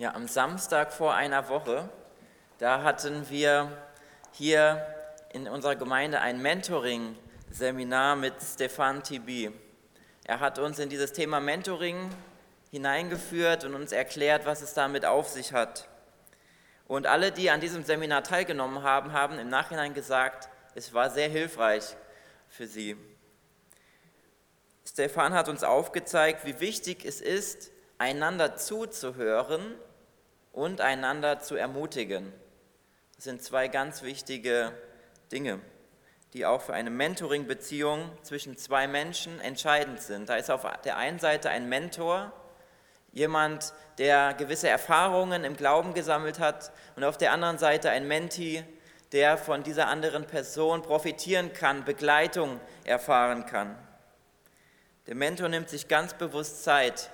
[0.00, 1.88] Ja, am Samstag vor einer Woche,
[2.58, 3.76] da hatten wir
[4.30, 4.86] hier
[5.32, 9.50] in unserer Gemeinde ein Mentoring-Seminar mit Stefan Tibi.
[10.22, 12.10] Er hat uns in dieses Thema Mentoring
[12.70, 15.88] hineingeführt und uns erklärt, was es damit auf sich hat.
[16.86, 21.28] Und alle, die an diesem Seminar teilgenommen haben, haben im Nachhinein gesagt, es war sehr
[21.28, 21.96] hilfreich
[22.48, 22.96] für sie.
[24.86, 29.74] Stefan hat uns aufgezeigt, wie wichtig es ist, einander zuzuhören
[30.58, 32.32] und einander zu ermutigen.
[33.14, 34.72] Das sind zwei ganz wichtige
[35.30, 35.60] Dinge,
[36.32, 40.28] die auch für eine Mentoring-Beziehung zwischen zwei Menschen entscheidend sind.
[40.28, 42.32] Da ist auf der einen Seite ein Mentor,
[43.12, 48.64] jemand, der gewisse Erfahrungen im Glauben gesammelt hat, und auf der anderen Seite ein Menti,
[49.12, 53.78] der von dieser anderen Person profitieren kann, Begleitung erfahren kann.
[55.06, 57.10] Der Mentor nimmt sich ganz bewusst Zeit,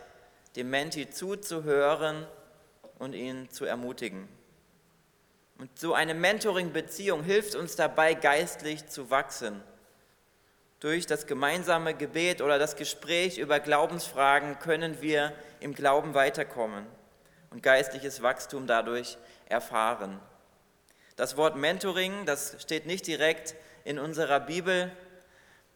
[0.57, 2.27] dem Menti zuzuhören
[3.05, 4.27] und ihn zu ermutigen.
[5.59, 9.63] Und so eine Mentoring-Beziehung hilft uns dabei, geistlich zu wachsen.
[10.81, 16.87] Durch das gemeinsame Gebet oder das Gespräch über Glaubensfragen können wir im Glauben weiterkommen
[17.51, 19.17] und geistliches Wachstum dadurch
[19.47, 20.19] erfahren.
[21.17, 24.91] Das Wort Mentoring, das steht nicht direkt in unserer Bibel,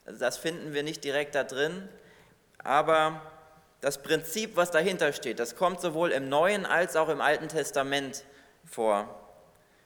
[0.04, 1.88] also das finden wir nicht direkt da drin,
[2.58, 3.22] aber
[3.80, 8.24] das Prinzip, was dahinter steht, das kommt sowohl im Neuen als auch im Alten Testament
[8.64, 9.14] vor.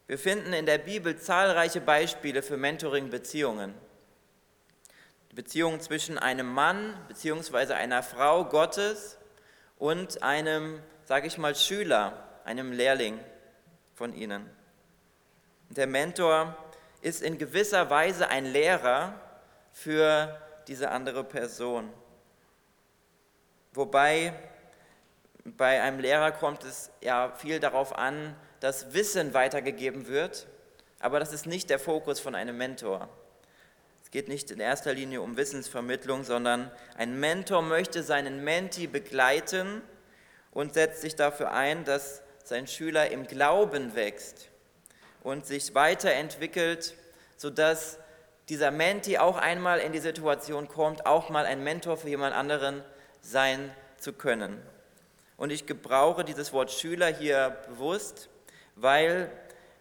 [0.07, 3.75] Wir finden in der Bibel zahlreiche Beispiele für Mentoring-Beziehungen.
[5.35, 7.73] Beziehungen zwischen einem Mann bzw.
[7.75, 9.17] einer Frau Gottes
[9.79, 13.19] und einem, sage ich mal, Schüler, einem Lehrling
[13.95, 14.49] von ihnen.
[15.71, 16.57] Der Mentor
[17.01, 19.15] ist in gewisser Weise ein Lehrer
[19.73, 21.91] für diese andere Person.
[23.75, 24.35] Wobei
[25.45, 30.47] bei einem Lehrer kommt es ja viel darauf an, dass Wissen weitergegeben wird,
[31.01, 33.09] aber das ist nicht der Fokus von einem Mentor.
[34.03, 39.81] Es geht nicht in erster Linie um Wissensvermittlung, sondern ein Mentor möchte seinen Menti begleiten
[40.53, 44.51] und setzt sich dafür ein, dass sein Schüler im Glauben wächst
[45.23, 46.95] und sich weiterentwickelt,
[47.39, 47.99] sodass
[48.51, 52.85] dieser Menti auch einmal in die Situation kommt, auch mal ein Mentor für jemand anderen
[53.23, 54.61] sein zu können.
[55.37, 58.29] Und ich gebrauche dieses Wort Schüler hier bewusst,
[58.77, 59.31] weil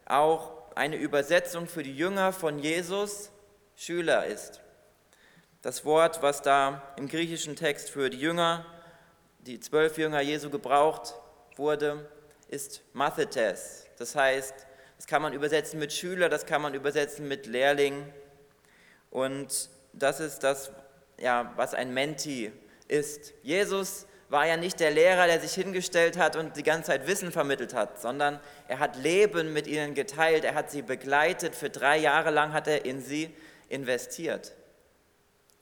[0.06, 3.30] auch eine Übersetzung für die Jünger von Jesus
[3.76, 4.60] Schüler ist.
[5.60, 8.66] Das Wort, was da im griechischen Text für die Jünger,
[9.40, 11.14] die zwölf Jünger Jesu gebraucht
[11.56, 12.08] wurde,
[12.48, 13.86] ist Mathetes.
[13.98, 14.54] Das heißt,
[14.96, 18.12] das kann man übersetzen mit Schüler, das kann man übersetzen mit Lehrling.
[19.10, 20.72] Und das ist das,
[21.18, 22.52] ja, was ein Menti
[22.88, 23.32] ist.
[23.42, 27.32] Jesus war ja nicht der Lehrer, der sich hingestellt hat und die ganze Zeit Wissen
[27.32, 31.98] vermittelt hat, sondern er hat Leben mit ihnen geteilt, er hat sie begleitet, für drei
[31.98, 33.30] Jahre lang hat er in sie
[33.68, 34.52] investiert.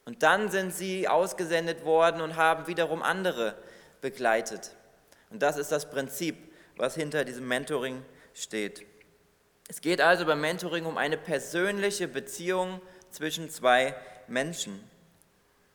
[0.04, 3.56] Und dann sind sie ausgesendet worden und haben wiederum andere
[4.00, 4.70] begleitet.
[5.30, 6.36] Und das ist das Prinzip,
[6.76, 8.04] was hinter diesem Mentoring
[8.34, 8.86] steht.
[9.68, 13.94] Es geht also beim Mentoring um eine persönliche Beziehung zwischen zwei
[14.26, 14.82] Menschen.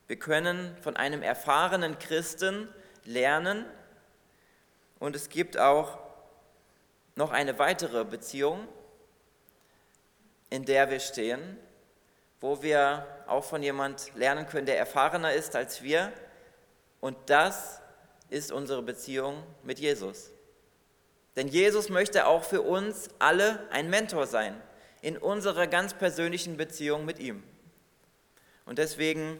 [0.08, 2.68] Wir können von einem erfahrenen Christen
[3.06, 3.66] lernen
[5.00, 6.00] und es gibt auch
[7.16, 8.68] noch eine weitere Beziehung,
[10.50, 11.58] in der wir stehen,
[12.40, 16.12] wo wir auch von jemand lernen können, der erfahrener ist als wir.
[17.02, 17.82] Und das
[18.30, 20.32] ist unsere Beziehung mit Jesus.
[21.36, 24.62] Denn Jesus möchte auch für uns alle ein Mentor sein
[25.02, 27.44] in unserer ganz persönlichen Beziehung mit ihm.
[28.66, 29.40] Und deswegen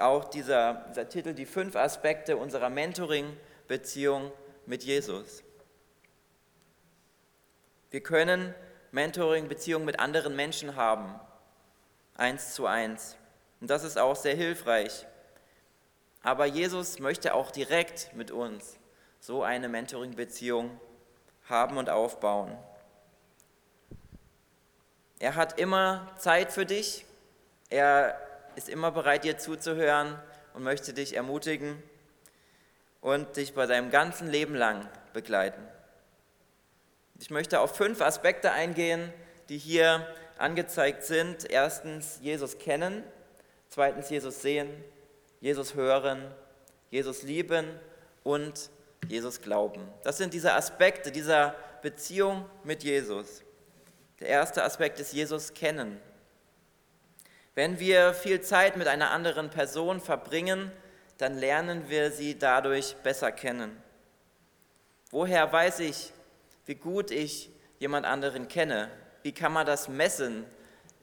[0.00, 4.32] auch dieser, dieser Titel, die fünf Aspekte unserer Mentoring-Beziehung
[4.66, 5.42] mit Jesus.
[7.90, 8.54] Wir können
[8.90, 11.18] Mentoring-Beziehungen mit anderen Menschen haben,
[12.14, 13.16] eins zu eins.
[13.60, 15.06] Und das ist auch sehr hilfreich.
[16.22, 18.78] Aber Jesus möchte auch direkt mit uns
[19.20, 20.80] so eine Mentoring-Beziehung
[21.48, 22.56] haben und aufbauen.
[25.18, 27.04] Er hat immer Zeit für dich.
[27.70, 28.18] Er
[28.56, 30.18] ist immer bereit, dir zuzuhören
[30.54, 31.82] und möchte dich ermutigen
[33.00, 35.62] und dich bei deinem ganzen Leben lang begleiten.
[37.18, 39.12] Ich möchte auf fünf Aspekte eingehen,
[39.48, 40.06] die hier
[40.38, 41.48] angezeigt sind.
[41.50, 43.04] Erstens Jesus kennen,
[43.68, 44.68] zweitens Jesus sehen,
[45.40, 46.34] Jesus hören,
[46.90, 47.66] Jesus lieben
[48.22, 48.70] und
[49.08, 49.86] Jesus glauben.
[50.04, 53.42] Das sind diese Aspekte dieser Beziehung mit Jesus.
[54.20, 56.00] Der erste Aspekt ist Jesus kennen.
[57.54, 60.72] Wenn wir viel Zeit mit einer anderen Person verbringen,
[61.18, 63.76] dann lernen wir sie dadurch besser kennen.
[65.10, 66.12] Woher weiß ich,
[66.64, 68.90] wie gut ich jemand anderen kenne?
[69.22, 70.46] Wie kann man das messen,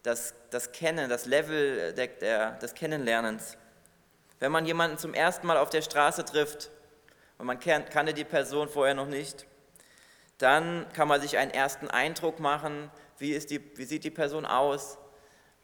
[0.02, 3.56] das, das Kennen, das Level der, der, des Kennenlernens?
[4.40, 6.72] Wenn man jemanden zum ersten Mal auf der Straße trifft
[7.38, 9.46] und man kannte die Person vorher noch nicht,
[10.40, 14.98] dann kann man sich einen ersten Eindruck machen, wie, die, wie sieht die Person aus,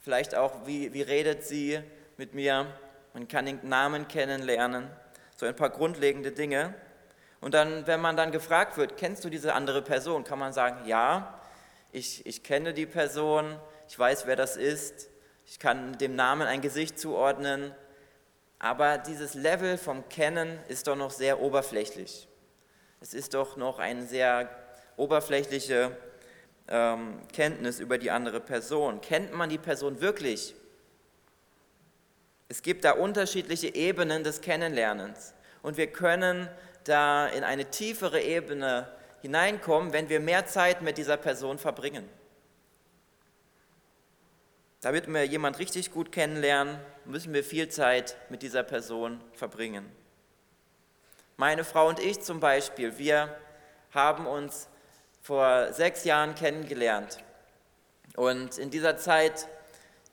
[0.05, 1.79] vielleicht auch, wie, wie redet sie
[2.15, 2.67] mit mir,
[3.15, 4.87] man kann den Namen kennenlernen,
[5.35, 6.75] so ein paar grundlegende Dinge.
[7.41, 10.85] Und dann, wenn man dann gefragt wird, kennst du diese andere Person, kann man sagen,
[10.85, 11.41] ja,
[11.91, 15.09] ich, ich kenne die Person, ich weiß, wer das ist,
[15.47, 17.73] ich kann dem Namen ein Gesicht zuordnen,
[18.59, 22.27] aber dieses Level vom Kennen ist doch noch sehr oberflächlich.
[23.01, 24.51] Es ist doch noch eine sehr
[24.97, 25.97] oberflächliche
[26.67, 29.01] ähm, Kenntnis über die andere Person.
[29.01, 30.55] Kennt man die Person wirklich?
[32.47, 36.47] Es gibt da unterschiedliche Ebenen des Kennenlernens und wir können
[36.83, 38.87] da in eine tiefere Ebene
[39.21, 42.07] hineinkommen, wenn wir mehr Zeit mit dieser Person verbringen.
[44.81, 49.89] Damit wir jemand richtig gut kennenlernen, müssen wir viel Zeit mit dieser Person verbringen.
[51.37, 53.35] Meine Frau und ich zum Beispiel, wir
[53.91, 54.69] haben uns
[55.25, 57.17] vor sechs Jahren kennengelernt.
[58.15, 59.47] Und in dieser Zeit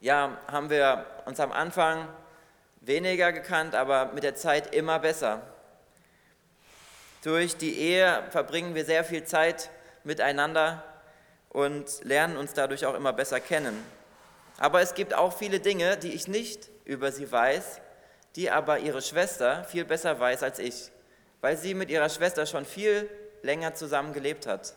[0.01, 2.07] ja, haben wir uns am Anfang
[2.81, 5.43] weniger gekannt, aber mit der Zeit immer besser.
[7.23, 9.69] Durch die Ehe verbringen wir sehr viel Zeit
[10.03, 10.83] miteinander
[11.49, 13.85] und lernen uns dadurch auch immer besser kennen.
[14.57, 17.81] Aber es gibt auch viele Dinge, die ich nicht über sie weiß,
[18.35, 20.89] die aber ihre Schwester viel besser weiß als ich,
[21.39, 23.07] weil sie mit ihrer Schwester schon viel
[23.43, 24.73] länger zusammen gelebt hat,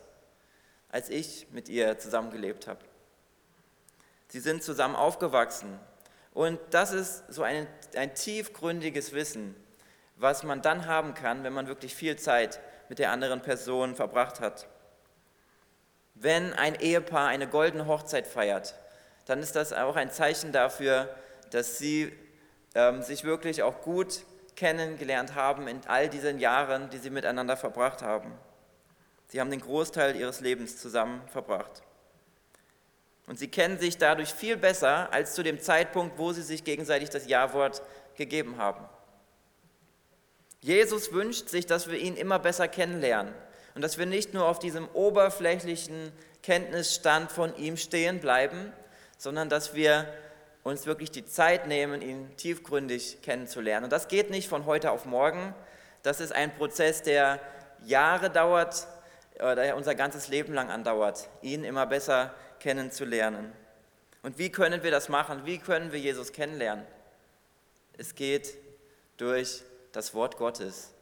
[0.88, 2.81] als ich mit ihr zusammengelebt habe.
[4.29, 5.79] Sie sind zusammen aufgewachsen
[6.33, 9.55] und das ist so ein, ein tiefgründiges Wissen,
[10.17, 14.41] was man dann haben kann, wenn man wirklich viel Zeit mit der anderen Person verbracht
[14.41, 14.67] hat.
[16.15, 18.75] Wenn ein Ehepaar eine goldene Hochzeit feiert,
[19.27, 21.15] dann ist das auch ein Zeichen dafür,
[21.50, 22.12] dass sie
[22.75, 24.25] ähm, sich wirklich auch gut
[24.56, 28.33] kennengelernt haben in all diesen Jahren, die sie miteinander verbracht haben.
[29.28, 31.82] Sie haben den Großteil ihres Lebens zusammen verbracht.
[33.26, 37.11] Und sie kennen sich dadurch viel besser als zu dem Zeitpunkt, wo sie sich gegenseitig
[37.11, 37.82] das Ja-Wort
[38.14, 38.84] gegeben haben.
[40.61, 43.34] Jesus wünscht sich, dass wir ihn immer besser kennenlernen
[43.75, 46.12] und dass wir nicht nur auf diesem oberflächlichen
[46.43, 48.73] Kenntnisstand von ihm stehen bleiben,
[49.19, 50.06] sondern dass wir
[50.62, 53.84] uns wirklich die Zeit nehmen, ihn tiefgründig kennenzulernen.
[53.84, 55.55] Und das geht nicht von heute auf morgen.
[56.02, 57.40] Das ist ein Prozess, der
[57.84, 58.88] Jahre dauert,
[59.38, 63.53] der unser ganzes Leben lang andauert, ihn immer besser kennenzulernen.
[64.23, 65.44] Und wie können wir das machen?
[65.44, 66.85] Wie können wir Jesus kennenlernen?
[67.97, 68.55] Es geht
[69.17, 69.62] durch
[69.93, 70.93] das Wort Gottes.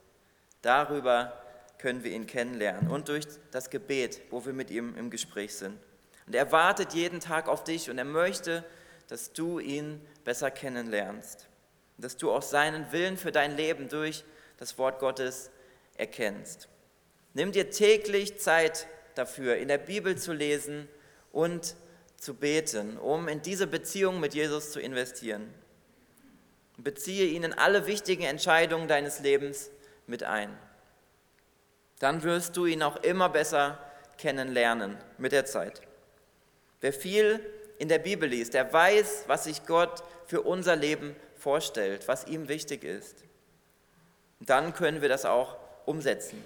[0.62, 1.32] Darüber
[1.78, 5.78] können wir ihn kennenlernen und durch das Gebet, wo wir mit ihm im Gespräch sind.
[6.26, 8.64] Und er wartet jeden Tag auf dich und er möchte,
[9.08, 11.46] dass du ihn besser kennenlernst.
[11.98, 14.24] Dass du auch seinen Willen für dein Leben durch
[14.56, 15.50] das Wort Gottes
[15.96, 16.68] erkennst.
[17.34, 18.86] Nimm dir täglich Zeit
[19.16, 20.88] dafür, in der Bibel zu lesen
[21.32, 21.74] und
[22.16, 25.52] zu beten, um in diese Beziehung mit Jesus zu investieren.
[26.76, 29.70] Beziehe ihn in alle wichtigen Entscheidungen deines Lebens
[30.06, 30.56] mit ein.
[31.98, 33.78] Dann wirst du ihn auch immer besser
[34.16, 35.82] kennenlernen mit der Zeit.
[36.80, 37.40] Wer viel
[37.78, 42.48] in der Bibel liest, der weiß, was sich Gott für unser Leben vorstellt, was ihm
[42.48, 43.24] wichtig ist.
[44.40, 46.42] Dann können wir das auch umsetzen.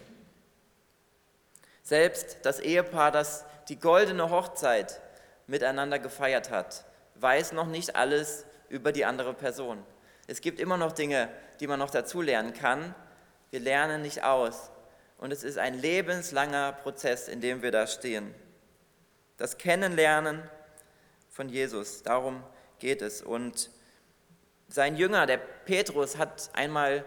[1.88, 5.00] Selbst das Ehepaar, das die goldene Hochzeit
[5.46, 9.82] miteinander gefeiert hat, weiß noch nicht alles über die andere Person.
[10.26, 11.30] Es gibt immer noch Dinge,
[11.60, 12.94] die man noch dazu lernen kann.
[13.50, 14.70] Wir lernen nicht aus.
[15.16, 18.34] Und es ist ein lebenslanger Prozess, in dem wir da stehen.
[19.38, 20.42] Das Kennenlernen
[21.30, 22.42] von Jesus, darum
[22.80, 23.22] geht es.
[23.22, 23.70] Und
[24.68, 27.02] sein Jünger, der Petrus, hat einmal,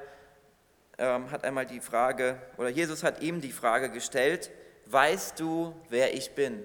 [0.97, 4.49] ähm, hat einmal die Frage, oder Jesus hat ihm die Frage gestellt,
[4.85, 6.63] weißt du, wer ich bin?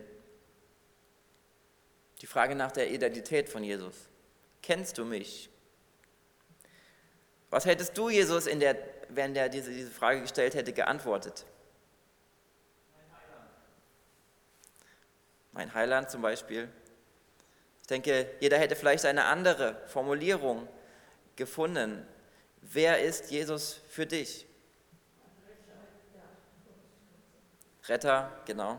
[2.21, 3.95] Die Frage nach der Identität von Jesus.
[4.63, 5.51] Kennst du mich?
[7.51, 8.77] Was hättest du, Jesus, in der,
[9.09, 11.47] wenn der diese, diese Frage gestellt hätte, geantwortet?
[12.93, 13.51] Mein Heiland.
[15.53, 16.69] Mein Heiland zum Beispiel.
[17.81, 20.69] Ich denke, jeder hätte vielleicht eine andere Formulierung
[21.37, 22.05] gefunden.
[22.61, 24.47] Wer ist Jesus für dich?
[27.89, 28.79] Retter, genau.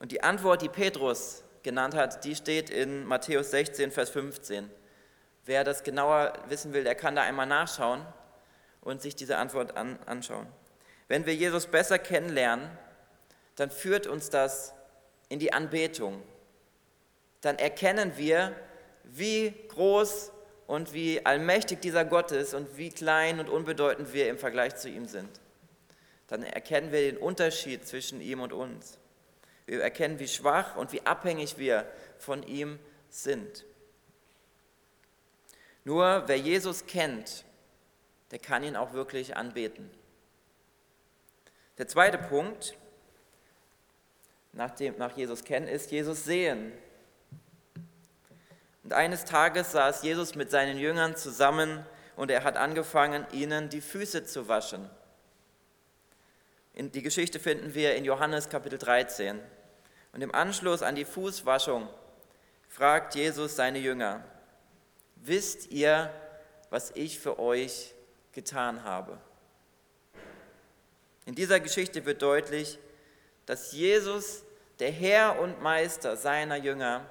[0.00, 4.70] Und die Antwort, die Petrus genannt hat, die steht in Matthäus 16, Vers 15.
[5.44, 8.06] Wer das genauer wissen will, der kann da einmal nachschauen.
[8.80, 10.46] und sich diese Antwort an, anschauen.
[11.08, 12.70] Wenn wir Jesus besser kennenlernen,
[13.56, 14.72] dann führt uns das
[15.28, 16.22] in die Anbetung.
[17.40, 18.54] Dann erkennen wir,
[19.04, 20.32] wie groß
[20.68, 24.88] und wie allmächtig dieser Gott ist und wie klein und unbedeutend wir im Vergleich zu
[24.88, 25.28] ihm sind.
[26.28, 28.98] Dann erkennen wir den Unterschied zwischen ihm und uns.
[29.66, 32.78] Wir erkennen, wie schwach und wie abhängig wir von ihm
[33.10, 33.64] sind.
[35.84, 37.44] Nur wer Jesus kennt,
[38.30, 39.90] der kann ihn auch wirklich anbeten.
[41.78, 42.76] Der zweite Punkt,
[44.52, 46.72] nach, dem, nach Jesus kennen, ist Jesus sehen.
[48.82, 51.84] Und eines Tages saß Jesus mit seinen Jüngern zusammen
[52.16, 54.90] und er hat angefangen, ihnen die Füße zu waschen.
[56.80, 59.40] Die Geschichte finden wir in Johannes Kapitel 13.
[60.12, 61.88] Und im Anschluss an die Fußwaschung
[62.68, 64.22] fragt Jesus seine Jünger,
[65.16, 66.08] wisst ihr,
[66.70, 67.94] was ich für euch
[68.30, 69.18] getan habe?
[71.26, 72.78] In dieser Geschichte wird deutlich,
[73.44, 74.44] dass Jesus,
[74.78, 77.04] der Herr und Meister seiner Jünger,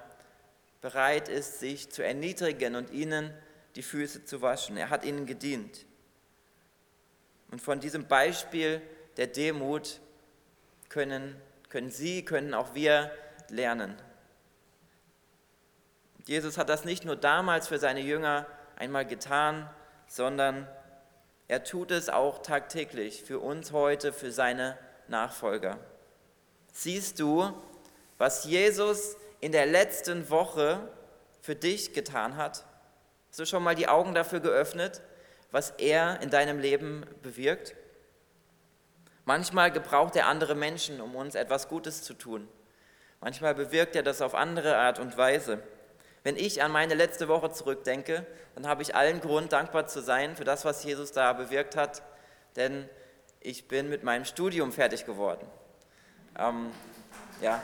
[0.80, 3.34] bereit ist, sich zu erniedrigen und ihnen
[3.76, 4.78] die Füße zu waschen.
[4.78, 5.84] Er hat ihnen gedient.
[7.50, 8.80] Und von diesem Beispiel
[9.18, 10.00] der Demut
[10.88, 11.36] können,
[11.68, 13.10] können Sie, können auch wir
[13.50, 14.00] lernen.
[16.24, 18.46] Jesus hat das nicht nur damals für seine Jünger
[18.76, 19.68] einmal getan,
[20.06, 20.68] sondern
[21.48, 25.78] er tut es auch tagtäglich für uns heute, für seine Nachfolger.
[26.72, 27.52] Siehst du,
[28.18, 30.88] was Jesus in der letzten Woche
[31.40, 32.64] für dich getan hat?
[33.30, 35.00] Hast du schon mal die Augen dafür geöffnet,
[35.50, 37.74] was er in deinem Leben bewirkt?
[39.28, 42.48] Manchmal gebraucht er andere Menschen, um uns etwas Gutes zu tun.
[43.20, 45.62] Manchmal bewirkt er das auf andere Art und Weise.
[46.22, 50.34] Wenn ich an meine letzte Woche zurückdenke, dann habe ich allen Grund, dankbar zu sein
[50.34, 52.00] für das, was Jesus da bewirkt hat,
[52.56, 52.88] denn
[53.40, 55.46] ich bin mit meinem Studium fertig geworden.
[56.38, 56.70] Ähm,
[57.42, 57.60] ja.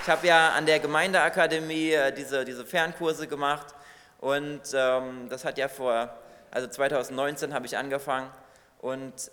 [0.00, 3.74] Ich habe ja an der Gemeindeakademie äh, diese, diese Fernkurse gemacht
[4.18, 6.08] und ähm, das hat ja vor,
[6.50, 8.30] also 2019 habe ich angefangen
[8.82, 9.30] und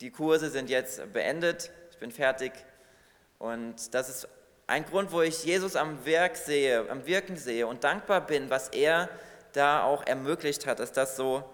[0.00, 2.52] die Kurse sind jetzt beendet, ich bin fertig.
[3.38, 4.28] Und das ist
[4.66, 8.68] ein Grund, wo ich Jesus am Werk sehe, am Wirken sehe und dankbar bin, was
[8.68, 9.08] er
[9.52, 11.44] da auch ermöglicht hat, dass das so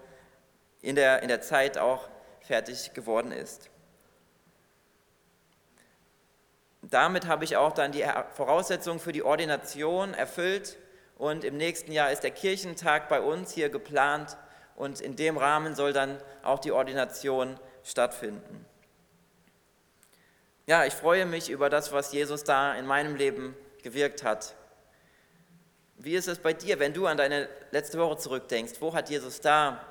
[0.81, 2.09] in der, in der Zeit auch
[2.41, 3.69] fertig geworden ist.
[6.81, 10.77] Damit habe ich auch dann die Voraussetzungen für die Ordination erfüllt
[11.17, 14.37] und im nächsten Jahr ist der Kirchentag bei uns hier geplant
[14.77, 18.65] und in dem Rahmen soll dann auch die Ordination stattfinden.
[20.67, 24.53] Ja, ich freue mich über das, was Jesus da in meinem Leben gewirkt hat.
[25.97, 28.73] Wie ist es bei dir, wenn du an deine letzte Woche zurückdenkst?
[28.79, 29.83] Wo hat Jesus da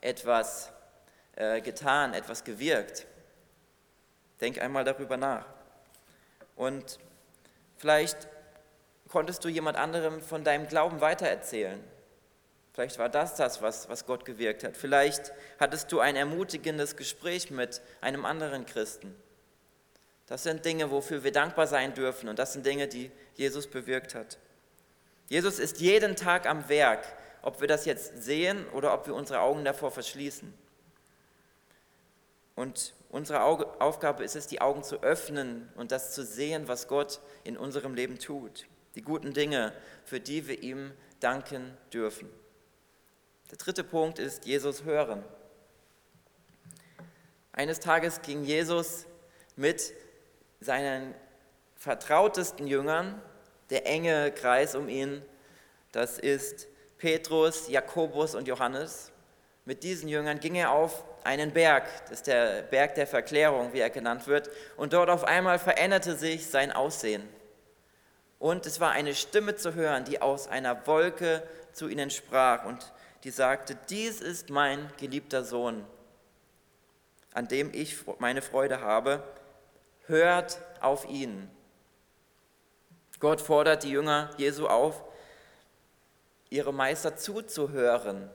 [0.00, 0.72] etwas
[1.36, 3.06] äh, getan, etwas gewirkt?
[4.40, 5.44] Denk einmal darüber nach.
[6.56, 6.98] Und
[7.76, 8.26] vielleicht
[9.08, 11.82] konntest du jemand anderem von deinem Glauben weitererzählen.
[12.80, 14.74] Vielleicht war das das, was, was Gott gewirkt hat.
[14.74, 19.14] Vielleicht hattest du ein ermutigendes Gespräch mit einem anderen Christen.
[20.28, 24.14] Das sind Dinge, wofür wir dankbar sein dürfen und das sind Dinge, die Jesus bewirkt
[24.14, 24.38] hat.
[25.28, 27.04] Jesus ist jeden Tag am Werk,
[27.42, 30.50] ob wir das jetzt sehen oder ob wir unsere Augen davor verschließen.
[32.54, 37.20] Und unsere Aufgabe ist es, die Augen zu öffnen und das zu sehen, was Gott
[37.44, 38.64] in unserem Leben tut.
[38.94, 39.74] Die guten Dinge,
[40.06, 42.39] für die wir ihm danken dürfen.
[43.50, 45.24] Der dritte Punkt ist Jesus hören.
[47.50, 49.06] Eines Tages ging Jesus
[49.56, 49.92] mit
[50.60, 51.16] seinen
[51.74, 53.20] vertrautesten Jüngern,
[53.70, 55.22] der enge Kreis um ihn,
[55.90, 59.10] das ist Petrus, Jakobus und Johannes.
[59.64, 63.80] Mit diesen Jüngern ging er auf einen Berg, das ist der Berg der Verklärung, wie
[63.80, 67.28] er genannt wird, und dort auf einmal veränderte sich sein Aussehen.
[68.38, 71.42] Und es war eine Stimme zu hören, die aus einer Wolke
[71.72, 72.92] zu ihnen sprach und
[73.24, 75.84] die sagte, dies ist mein geliebter Sohn,
[77.32, 79.22] an dem ich meine Freude habe
[80.10, 81.48] hört auf ihn.
[83.20, 85.02] Gott fordert die Jünger Jesu auf,
[86.50, 88.28] ihre Meister zuzuhören,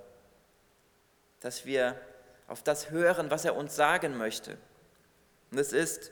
[1.41, 1.99] dass wir
[2.47, 4.57] auf das hören, was er uns sagen möchte.
[5.51, 6.11] Und es ist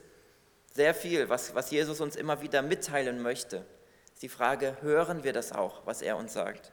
[0.72, 3.64] sehr viel, was, was Jesus uns immer wieder mitteilen möchte.
[4.22, 6.72] Die Frage, hören wir das auch, was er uns sagt?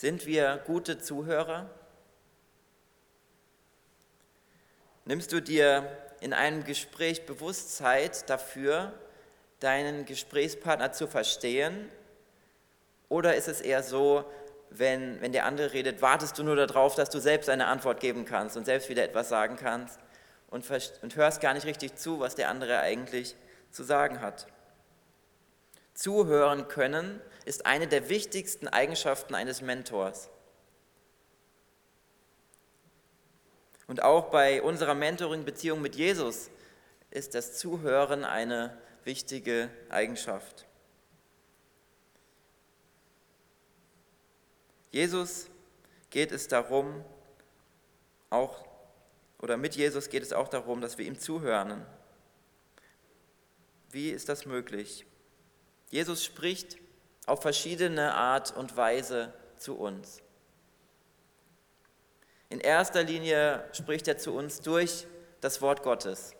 [0.00, 1.68] Sind wir gute Zuhörer?
[5.04, 8.94] Nimmst du dir in einem Gespräch bewusst Zeit dafür,
[9.58, 11.90] deinen Gesprächspartner zu verstehen?
[13.10, 14.24] Oder ist es eher so,
[14.70, 18.24] wenn, wenn der andere redet, wartest du nur darauf, dass du selbst eine Antwort geben
[18.24, 20.00] kannst und selbst wieder etwas sagen kannst
[20.48, 20.64] und,
[21.02, 23.36] und hörst gar nicht richtig zu, was der andere eigentlich
[23.70, 24.46] zu sagen hat.
[26.00, 30.30] Zuhören können ist eine der wichtigsten Eigenschaften eines Mentors.
[33.86, 36.48] Und auch bei unserer Mentoring-Beziehung mit Jesus
[37.10, 40.64] ist das Zuhören eine wichtige Eigenschaft.
[44.92, 45.50] Jesus
[46.08, 47.04] geht es darum,
[48.30, 48.64] auch,
[49.38, 51.84] oder mit Jesus geht es auch darum, dass wir ihm zuhören.
[53.90, 55.04] Wie ist das möglich?
[55.90, 56.78] Jesus spricht
[57.26, 60.22] auf verschiedene Art und Weise zu uns.
[62.48, 65.06] In erster Linie spricht er zu uns durch
[65.40, 66.34] das Wort Gottes.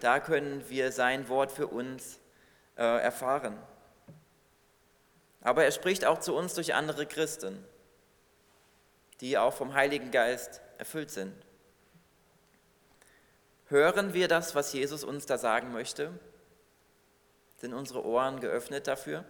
[0.00, 2.20] Da können wir sein Wort für uns
[2.76, 3.56] äh, erfahren.
[5.40, 7.64] Aber er spricht auch zu uns durch andere Christen,
[9.20, 11.34] die auch vom Heiligen Geist erfüllt sind.
[13.68, 16.12] Hören wir das, was Jesus uns da sagen möchte?
[17.66, 19.24] Sind unsere Ohren geöffnet dafür?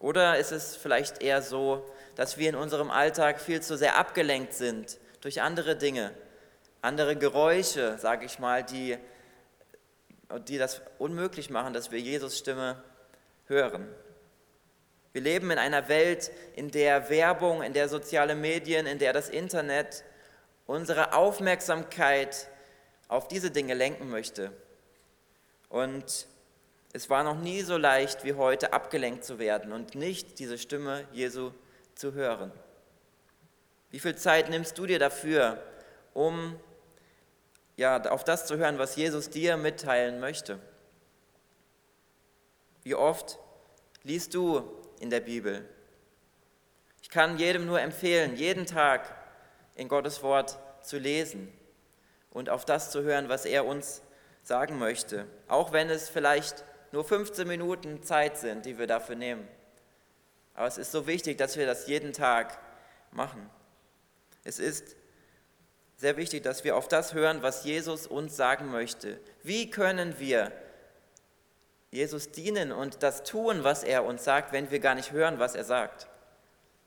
[0.00, 4.54] Oder ist es vielleicht eher so, dass wir in unserem Alltag viel zu sehr abgelenkt
[4.54, 6.14] sind durch andere Dinge,
[6.80, 8.96] andere Geräusche, sage ich mal, die,
[10.48, 12.82] die das unmöglich machen, dass wir Jesus Stimme
[13.48, 13.86] hören.
[15.12, 19.28] Wir leben in einer Welt, in der Werbung, in der soziale Medien, in der das
[19.28, 20.04] Internet
[20.64, 22.48] unsere Aufmerksamkeit
[23.08, 24.52] auf diese Dinge lenken möchte.
[25.68, 26.28] Und
[26.94, 31.06] es war noch nie so leicht wie heute abgelenkt zu werden und nicht diese Stimme
[31.12, 31.50] Jesu
[31.96, 32.52] zu hören?
[33.90, 35.60] Wie viel Zeit nimmst du dir dafür,
[36.14, 36.58] um
[37.76, 40.60] ja, auf das zu hören, was Jesus dir mitteilen möchte?
[42.84, 43.40] Wie oft
[44.04, 44.62] liest du
[45.00, 45.68] in der Bibel?
[47.02, 49.12] Ich kann jedem nur empfehlen, jeden Tag
[49.74, 51.52] in Gottes Wort zu lesen
[52.30, 54.00] und auf das zu hören, was er uns
[54.44, 56.62] sagen möchte, auch wenn es vielleicht
[56.94, 59.46] nur 15 Minuten Zeit sind, die wir dafür nehmen.
[60.54, 62.56] Aber es ist so wichtig, dass wir das jeden Tag
[63.10, 63.50] machen.
[64.44, 64.94] Es ist
[65.96, 69.18] sehr wichtig, dass wir auf das hören, was Jesus uns sagen möchte.
[69.42, 70.52] Wie können wir
[71.90, 75.56] Jesus dienen und das tun, was er uns sagt, wenn wir gar nicht hören, was
[75.56, 76.06] er sagt?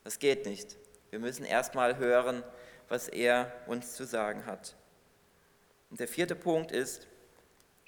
[0.06, 0.78] Das geht nicht.
[1.10, 2.44] Wir müssen erstmal hören,
[2.88, 4.78] was er uns zu sagen hat.
[5.90, 7.08] Und der vierte Punkt ist,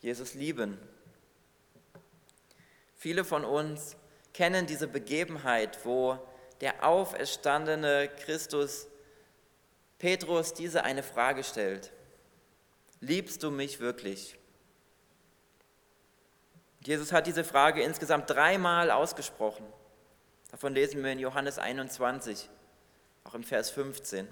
[0.01, 0.77] Jesus lieben.
[2.99, 3.95] Viele von uns
[4.33, 6.19] kennen diese Begebenheit, wo
[6.59, 8.87] der auferstandene Christus
[9.99, 11.93] Petrus diese eine Frage stellt.
[12.99, 14.37] Liebst du mich wirklich?
[16.81, 19.65] Jesus hat diese Frage insgesamt dreimal ausgesprochen.
[20.51, 22.49] Davon lesen wir in Johannes 21,
[23.23, 24.27] auch im Vers 15.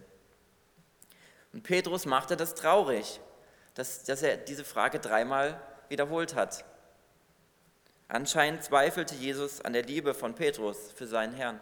[1.53, 3.21] Und Petrus machte das traurig,
[3.75, 6.65] dass, dass er diese Frage dreimal wiederholt hat.
[8.07, 11.59] Anscheinend zweifelte Jesus an der Liebe von Petrus für seinen Herrn.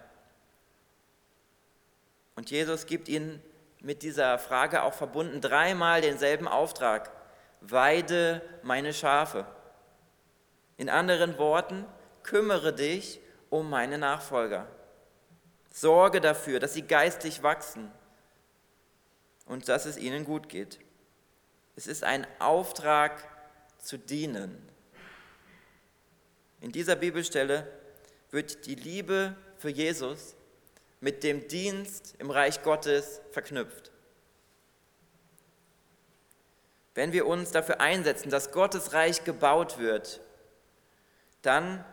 [2.35, 3.41] Und Jesus gibt ihnen
[3.79, 7.11] mit dieser Frage auch verbunden dreimal denselben Auftrag.
[7.61, 9.45] Weide meine Schafe.
[10.77, 11.85] In anderen Worten,
[12.23, 14.67] kümmere dich um meine Nachfolger.
[15.71, 17.91] Sorge dafür, dass sie geistig wachsen
[19.45, 20.79] und dass es ihnen gut geht.
[21.75, 23.23] Es ist ein Auftrag
[23.77, 24.74] zu dienen.
[26.65, 27.71] In dieser Bibelstelle
[28.31, 30.35] wird die Liebe für Jesus
[30.99, 33.91] mit dem Dienst im Reich Gottes verknüpft.
[36.95, 40.21] Wenn wir uns dafür einsetzen, dass Gottes Reich gebaut wird,
[41.43, 41.85] dann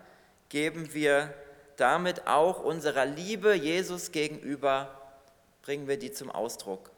[0.49, 1.35] geben wir
[1.77, 5.03] damit auch unserer Liebe Jesus gegenüber,
[5.61, 6.91] bringen wir die zum Ausdruck.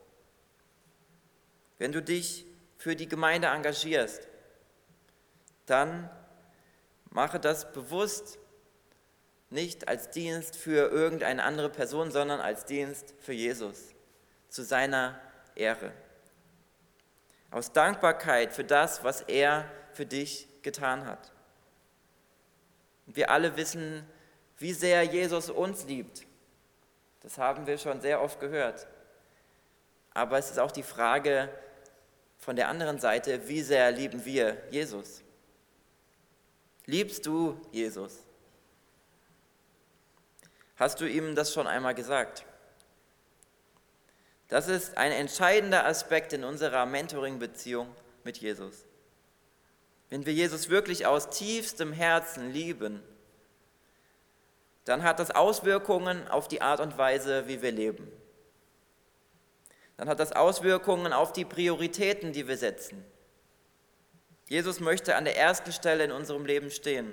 [1.78, 2.46] Wenn du dich
[2.78, 4.28] für die Gemeinde engagierst,
[5.66, 6.08] dann
[7.14, 8.38] Mache das bewusst
[9.48, 13.94] nicht als Dienst für irgendeine andere Person, sondern als Dienst für Jesus,
[14.48, 15.18] zu seiner
[15.54, 15.92] Ehre.
[17.52, 21.30] Aus Dankbarkeit für das, was er für dich getan hat.
[23.06, 24.04] Wir alle wissen,
[24.58, 26.26] wie sehr Jesus uns liebt.
[27.20, 28.88] Das haben wir schon sehr oft gehört.
[30.10, 31.48] Aber es ist auch die Frage
[32.38, 35.23] von der anderen Seite, wie sehr lieben wir Jesus?
[36.86, 38.24] Liebst du Jesus?
[40.76, 42.44] Hast du ihm das schon einmal gesagt?
[44.48, 47.88] Das ist ein entscheidender Aspekt in unserer Mentoring-Beziehung
[48.24, 48.84] mit Jesus.
[50.10, 53.02] Wenn wir Jesus wirklich aus tiefstem Herzen lieben,
[54.84, 58.10] dann hat das Auswirkungen auf die Art und Weise, wie wir leben.
[59.96, 63.04] Dann hat das Auswirkungen auf die Prioritäten, die wir setzen.
[64.46, 67.12] Jesus möchte an der ersten Stelle in unserem Leben stehen.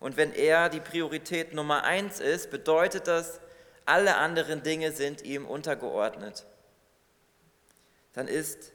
[0.00, 3.40] Und wenn er die Priorität Nummer eins ist, bedeutet das,
[3.84, 6.44] alle anderen Dinge sind ihm untergeordnet.
[8.12, 8.72] Dann ist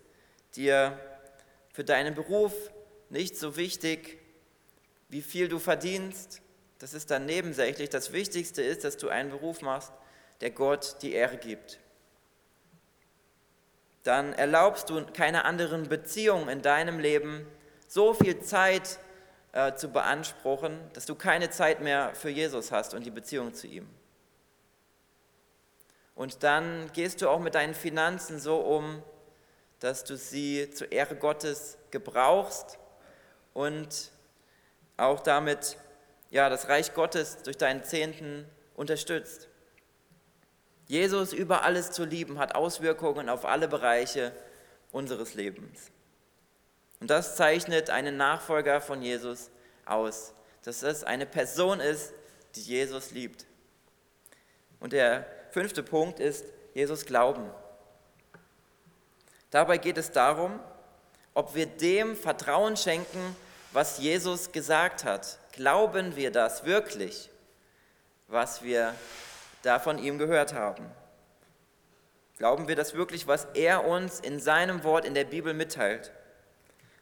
[0.56, 1.00] dir
[1.74, 2.54] für deinen Beruf
[3.10, 4.18] nicht so wichtig,
[5.10, 6.42] wie viel du verdienst.
[6.80, 7.90] Das ist dann nebensächlich.
[7.90, 9.92] Das Wichtigste ist, dass du einen Beruf machst,
[10.42, 11.80] der Gott die Ehre gibt.
[14.08, 17.46] Dann erlaubst du keine anderen Beziehungen in deinem Leben
[17.90, 19.00] so viel Zeit
[19.52, 23.68] äh, zu beanspruchen, dass du keine Zeit mehr für Jesus hast und die Beziehung zu
[23.68, 23.86] ihm.
[26.16, 29.04] Und dann gehst du auch mit deinen Finanzen so um,
[29.82, 32.80] dass du sie zur Ehre Gottes gebrauchst
[33.54, 34.12] und
[34.96, 35.76] auch damit
[36.30, 39.47] ja, das Reich Gottes durch deinen Zehnten unterstützt.
[40.88, 44.32] Jesus über alles zu lieben hat Auswirkungen auf alle Bereiche
[44.92, 45.92] unseres Lebens.
[47.00, 49.52] Und das zeichnet einen Nachfolger von Jesus
[49.86, 52.14] aus, dass es eine Person ist,
[52.56, 53.46] die Jesus liebt.
[54.80, 57.50] Und der fünfte Punkt ist Jesus glauben.
[59.52, 60.60] Dabei geht es darum,
[61.34, 63.36] ob wir dem Vertrauen schenken,
[63.72, 65.38] was Jesus gesagt hat.
[65.52, 67.30] Glauben wir das wirklich,
[68.28, 68.94] was wir
[69.68, 70.90] da von ihm gehört haben?
[72.38, 76.12] Glauben wir das wirklich, was er uns in seinem Wort in der Bibel mitteilt?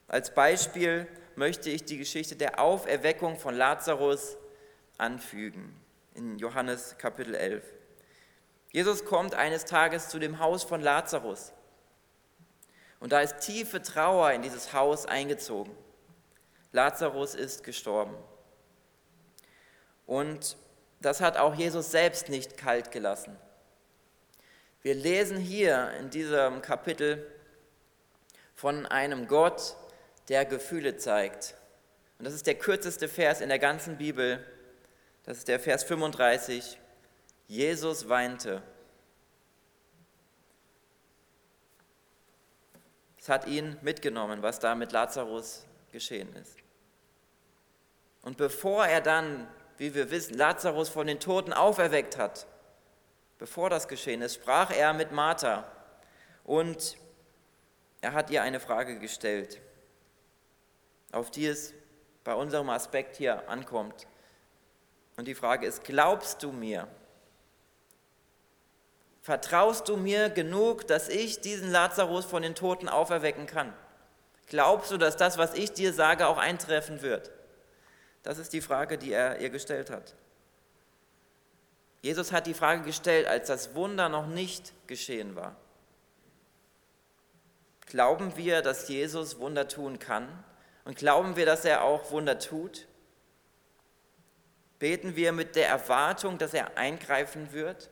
[0.08, 4.38] Als Beispiel möchte ich die Geschichte der Auferweckung von Lazarus
[4.98, 5.80] anfügen
[6.14, 7.64] in Johannes Kapitel 11.
[8.72, 11.54] Jesus kommt eines Tages zu dem Haus von Lazarus
[13.00, 15.76] und da ist tiefe Trauer in dieses Haus eingezogen.
[16.72, 18.16] Lazarus ist gestorben.
[20.06, 20.58] Und
[21.02, 23.38] das hat auch Jesus selbst nicht kalt gelassen.
[24.82, 27.26] Wir lesen hier in diesem Kapitel
[28.54, 29.76] von einem Gott,
[30.30, 31.56] der Gefühle zeigt.
[32.18, 34.46] Und das ist der kürzeste Vers in der ganzen Bibel.
[35.24, 36.80] Das ist der Vers 35.
[37.48, 38.62] Jesus weinte.
[43.18, 46.58] Es hat ihn mitgenommen, was da mit Lazarus geschehen ist.
[48.22, 52.48] Und bevor er dann, wie wir wissen, Lazarus von den Toten auferweckt hat,
[53.38, 55.70] bevor das geschehen ist, sprach er mit Martha
[56.44, 56.98] und
[58.02, 59.62] er hat ihr eine Frage gestellt
[61.16, 61.74] auf die es
[62.26, 64.06] bei unserem Aspekt hier ankommt.
[65.16, 66.90] Und die Frage ist, glaubst du mir?
[69.22, 73.74] Vertraust du mir genug, dass ich diesen Lazarus von den Toten auferwecken kann?
[74.48, 77.32] Glaubst du, dass das, was ich dir sage, auch eintreffen wird?
[78.26, 80.16] Das ist die Frage, die er ihr gestellt hat.
[82.02, 85.56] Jesus hat die Frage gestellt, als das Wunder noch nicht geschehen war.
[87.86, 90.28] Glauben wir, dass Jesus Wunder tun kann?
[90.86, 92.88] Und glauben wir, dass er auch Wunder tut?
[94.80, 97.92] Beten wir mit der Erwartung, dass er eingreifen wird?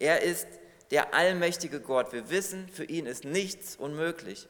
[0.00, 0.48] Er ist
[0.90, 2.12] der allmächtige Gott.
[2.12, 4.48] Wir wissen, für ihn ist nichts unmöglich.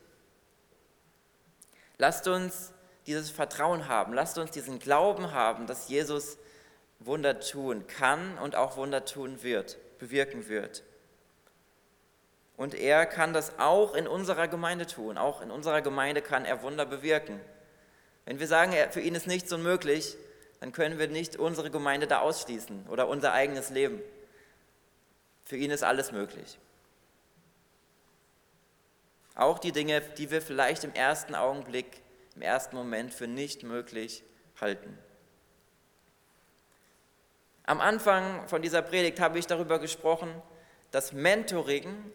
[1.98, 2.72] Lasst uns
[3.06, 6.38] dieses Vertrauen haben, lasst uns diesen Glauben haben, dass Jesus
[6.98, 10.82] Wunder tun kann und auch Wunder tun wird, bewirken wird.
[12.56, 15.18] Und er kann das auch in unserer Gemeinde tun.
[15.18, 17.38] Auch in unserer Gemeinde kann er Wunder bewirken.
[18.24, 20.16] Wenn wir sagen, für ihn ist nichts unmöglich,
[20.60, 24.00] dann können wir nicht unsere Gemeinde da ausschließen oder unser eigenes Leben.
[25.44, 26.58] Für ihn ist alles möglich.
[29.34, 32.00] Auch die Dinge, die wir vielleicht im ersten Augenblick,
[32.36, 34.22] im ersten Moment für nicht möglich
[34.60, 34.96] halten.
[37.64, 40.30] Am Anfang von dieser Predigt habe ich darüber gesprochen,
[40.90, 42.12] dass Mentoring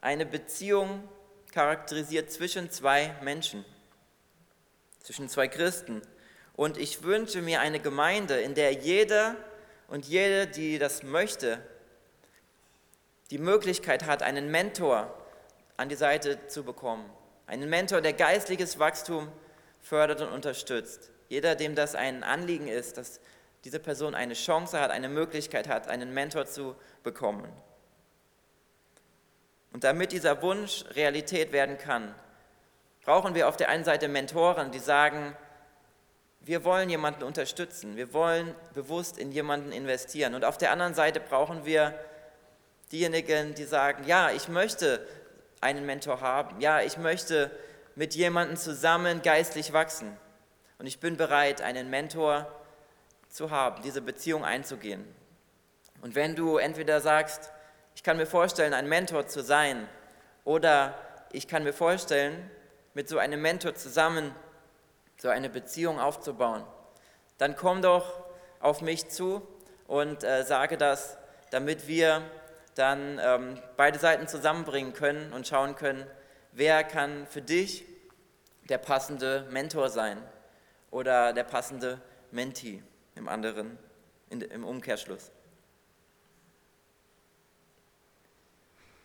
[0.00, 1.08] eine Beziehung
[1.52, 3.64] charakterisiert zwischen zwei Menschen,
[5.00, 6.02] zwischen zwei Christen.
[6.54, 9.36] Und ich wünsche mir eine Gemeinde, in der jeder
[9.88, 11.60] und jede, die das möchte,
[13.30, 15.12] die Möglichkeit hat, einen Mentor
[15.78, 17.10] an die Seite zu bekommen.
[17.46, 19.32] Einen Mentor, der geistliches Wachstum
[19.88, 21.10] fördert und unterstützt.
[21.28, 23.20] Jeder, dem das ein Anliegen ist, dass
[23.64, 27.48] diese Person eine Chance hat, eine Möglichkeit hat, einen Mentor zu bekommen.
[29.72, 32.14] Und damit dieser Wunsch Realität werden kann,
[33.04, 35.36] brauchen wir auf der einen Seite Mentoren, die sagen,
[36.40, 40.34] wir wollen jemanden unterstützen, wir wollen bewusst in jemanden investieren.
[40.34, 41.94] Und auf der anderen Seite brauchen wir
[42.90, 45.06] diejenigen, die sagen, ja, ich möchte
[45.60, 47.50] einen Mentor haben, ja, ich möchte
[47.96, 50.16] mit jemandem zusammen geistlich wachsen.
[50.78, 52.46] Und ich bin bereit, einen Mentor
[53.28, 55.04] zu haben, diese Beziehung einzugehen.
[56.02, 57.50] Und wenn du entweder sagst,
[57.94, 59.88] ich kann mir vorstellen, ein Mentor zu sein,
[60.44, 60.94] oder
[61.32, 62.50] ich kann mir vorstellen,
[62.94, 64.34] mit so einem Mentor zusammen
[65.16, 66.62] so eine Beziehung aufzubauen,
[67.38, 68.24] dann komm doch
[68.60, 69.46] auf mich zu
[69.86, 71.16] und äh, sage das,
[71.50, 72.22] damit wir
[72.74, 76.06] dann ähm, beide Seiten zusammenbringen können und schauen können,
[76.56, 77.84] wer kann für dich
[78.68, 80.20] der passende Mentor sein
[80.90, 82.82] oder der passende Mentee
[83.14, 83.78] im anderen,
[84.30, 85.30] im Umkehrschluss.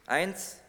[0.08, 0.60] Eins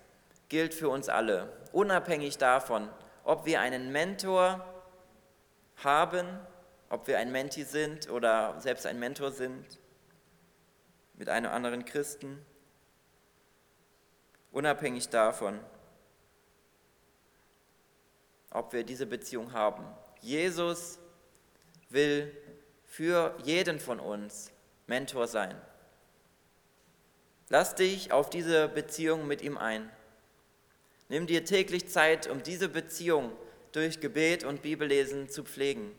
[0.48, 2.88] gilt für uns alle, unabhängig davon,
[3.22, 4.66] ob wir einen Mentor
[5.84, 6.26] haben,
[6.90, 9.78] ob wir ein Menti sind oder selbst ein Mentor sind
[11.14, 12.44] mit einem anderen Christen,
[14.50, 15.60] unabhängig davon,
[18.52, 19.84] ob wir diese Beziehung haben.
[20.20, 20.98] Jesus
[21.90, 22.36] will
[22.84, 24.52] für jeden von uns
[24.86, 25.54] Mentor sein.
[27.48, 29.90] Lass dich auf diese Beziehung mit ihm ein.
[31.08, 33.32] Nimm dir täglich Zeit, um diese Beziehung
[33.72, 35.94] durch Gebet und Bibellesen zu pflegen.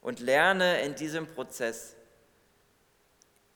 [0.00, 1.96] Und lerne in diesem Prozess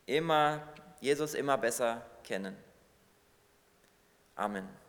[0.06, 0.66] immer
[1.00, 2.56] Jesus immer besser kennen.
[4.34, 4.81] Amen.